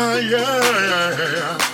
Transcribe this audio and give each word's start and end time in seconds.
yeah, 0.00 0.18
yeah, 0.20 1.34
yeah. 1.34 1.69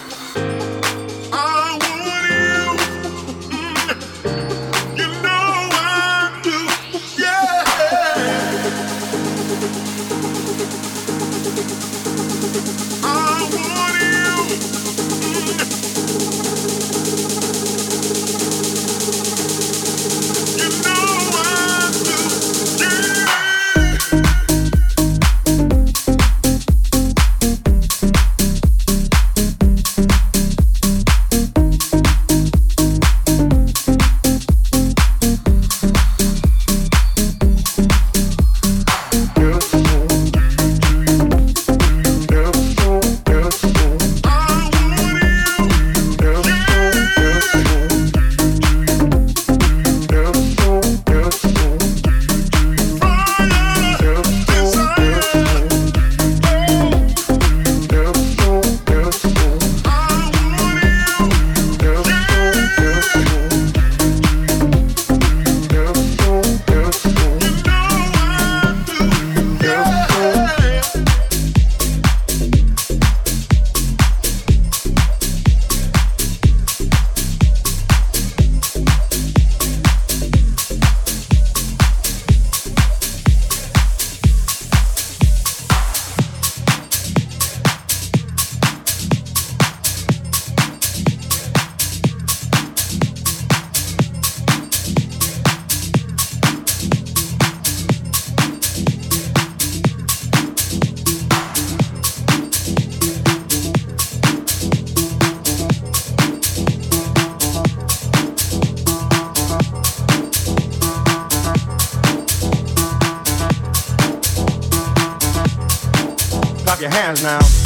your 116.81 116.91
hands 116.91 117.23
now. 117.23 117.66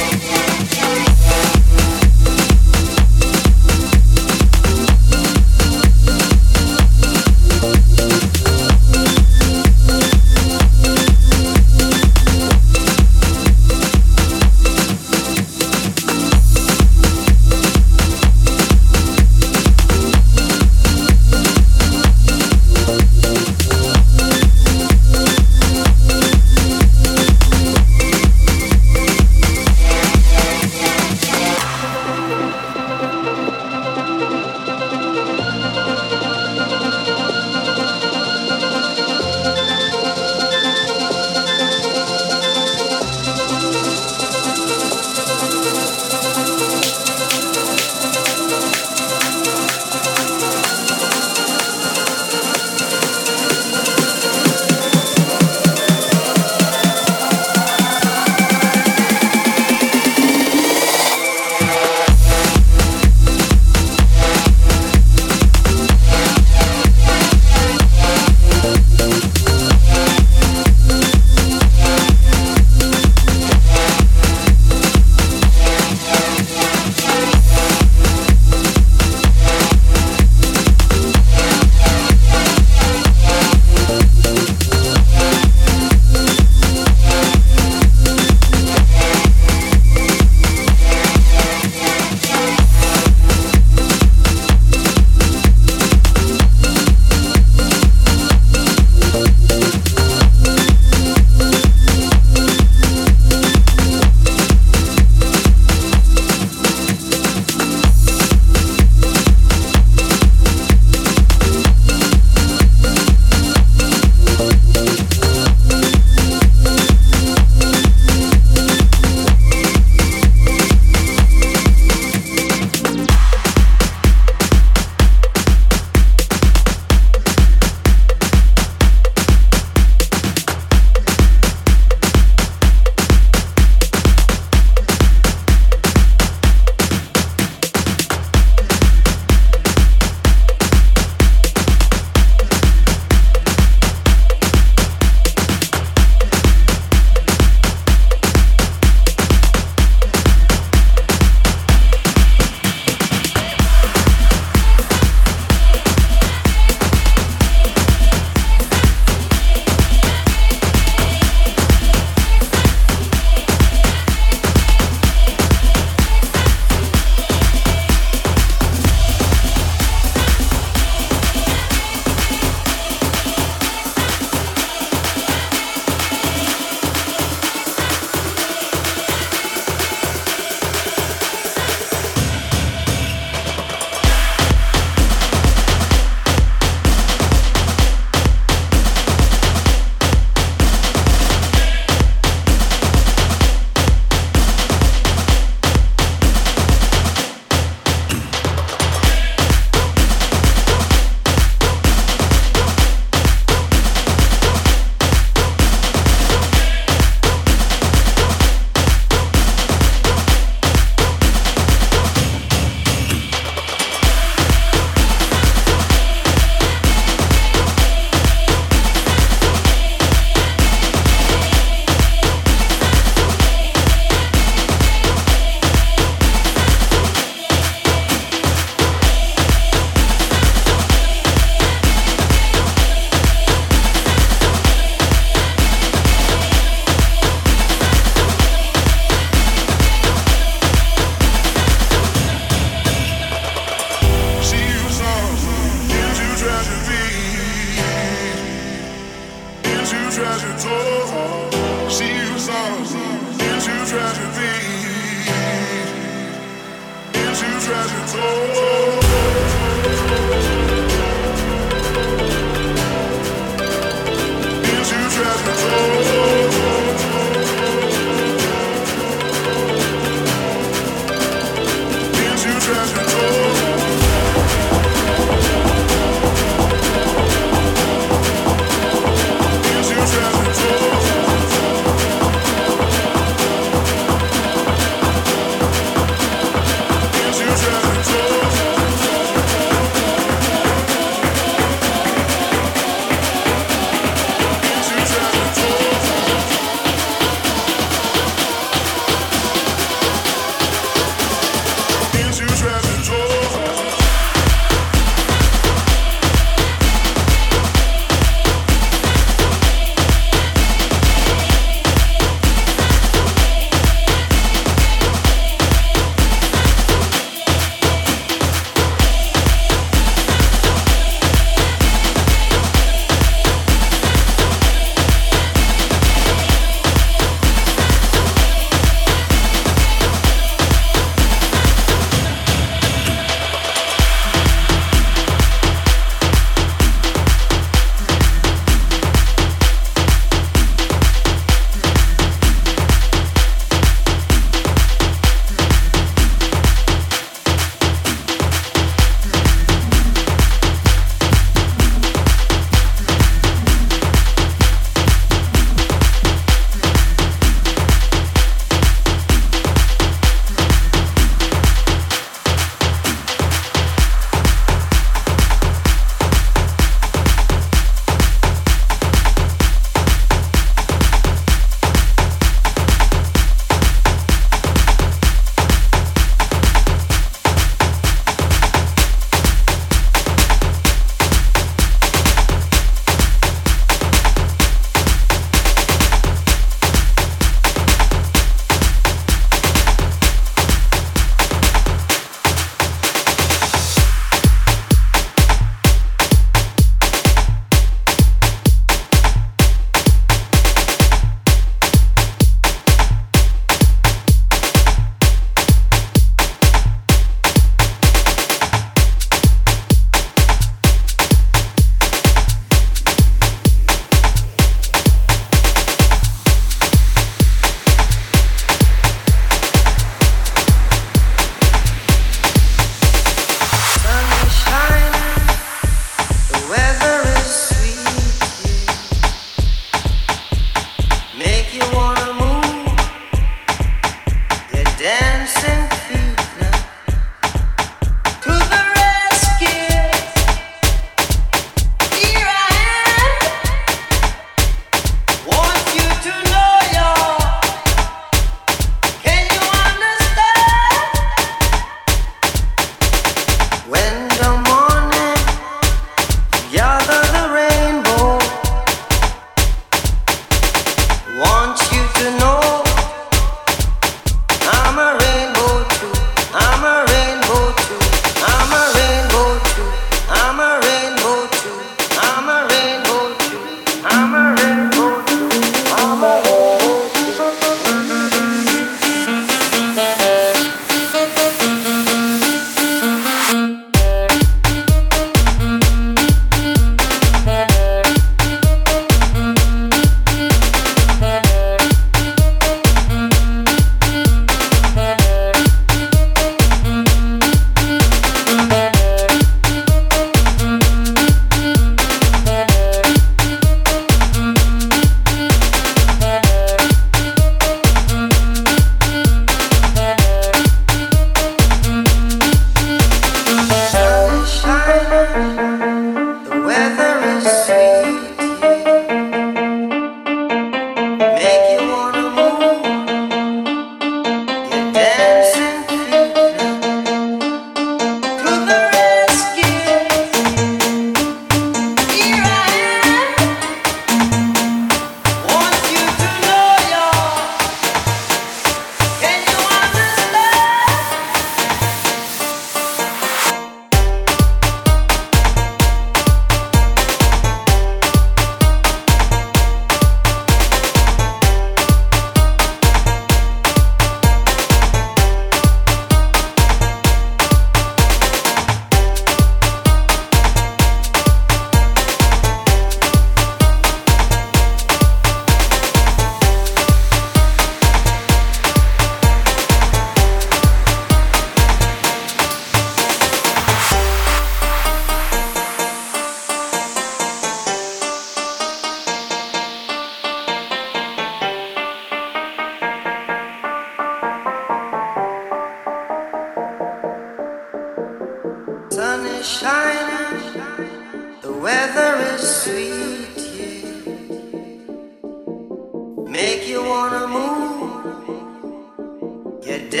Master 599.70 600.00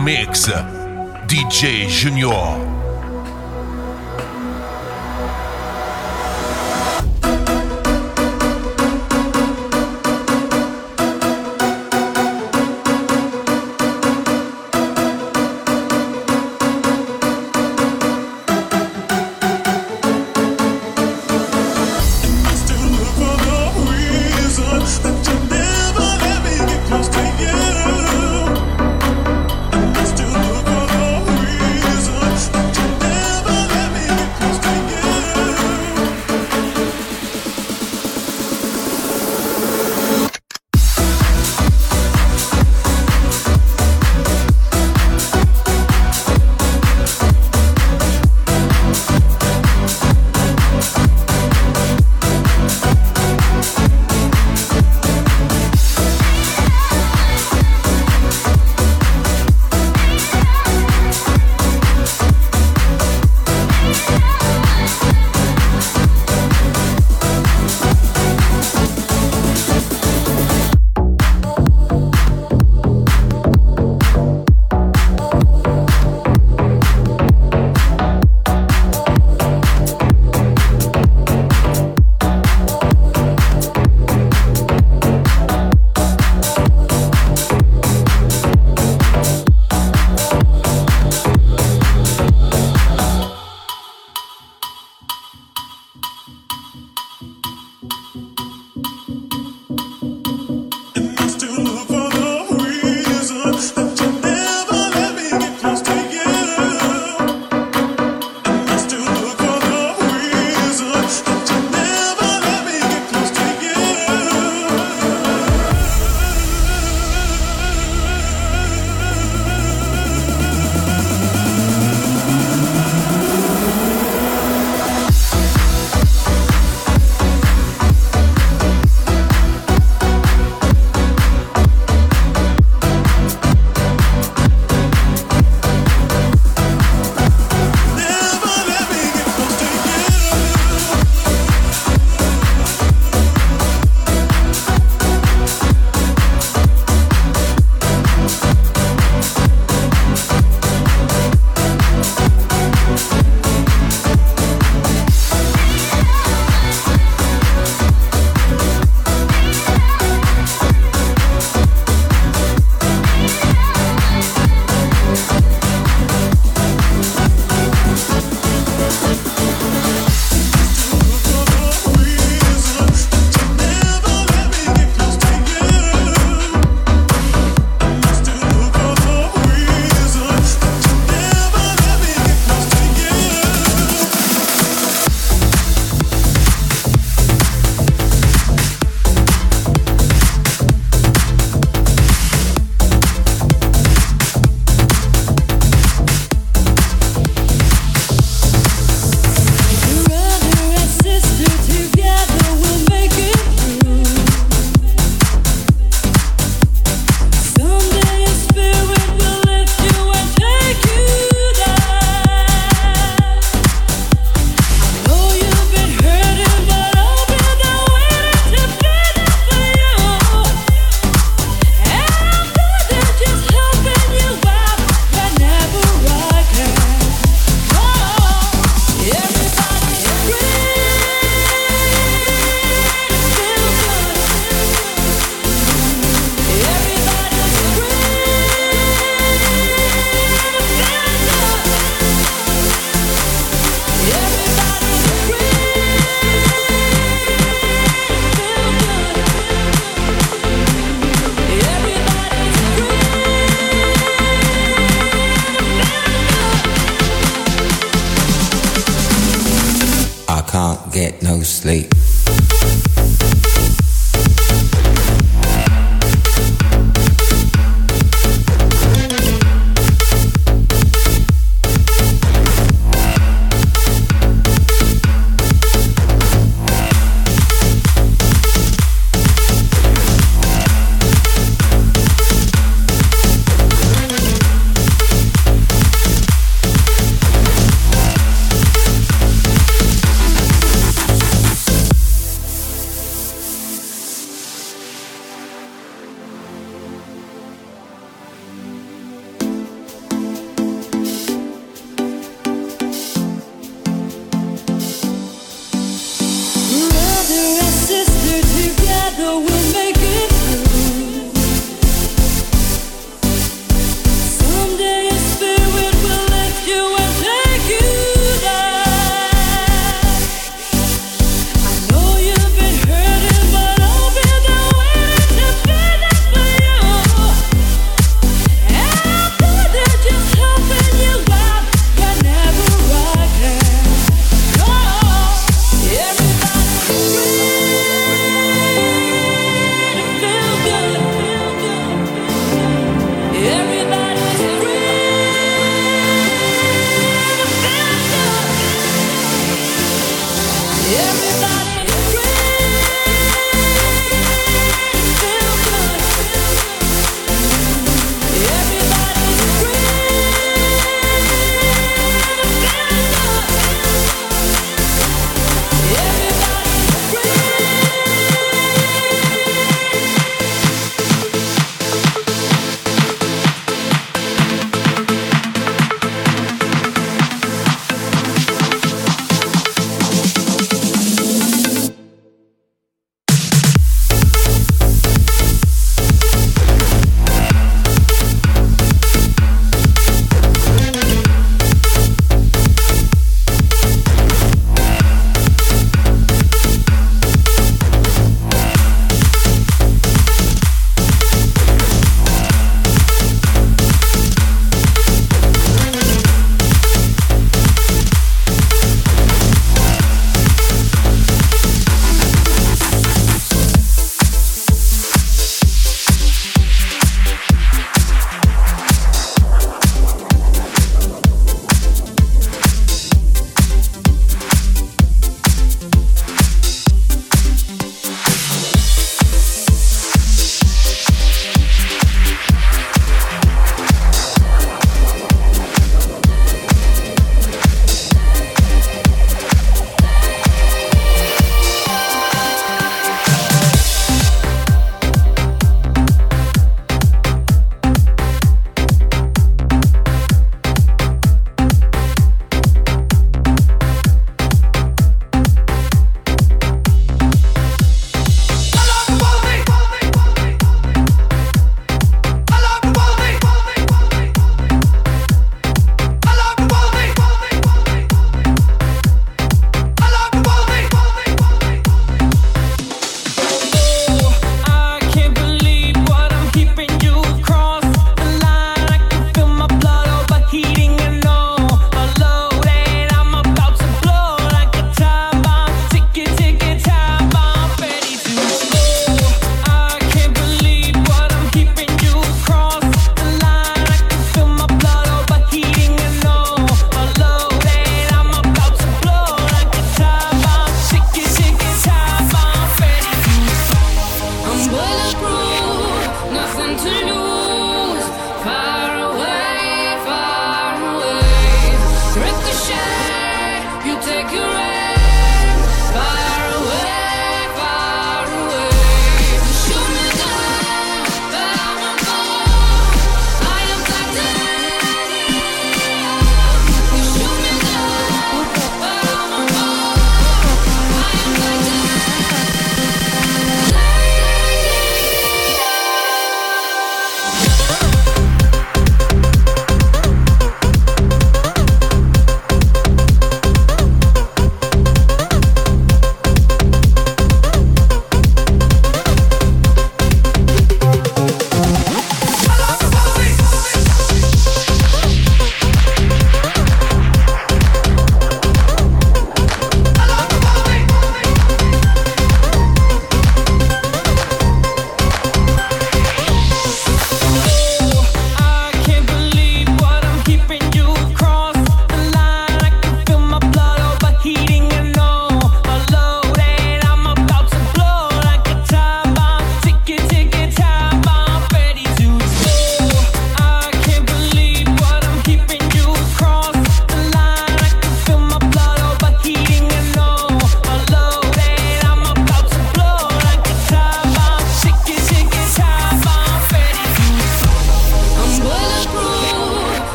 Mix, 0.00 0.48
DJ 1.28 1.88
Junior. 1.88 2.69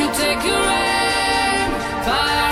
You 0.00 0.06
take 0.14 0.42
your 0.46 0.56
aim. 0.56 1.70
Fire 2.06 2.49